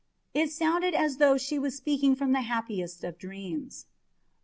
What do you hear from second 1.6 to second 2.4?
speaking from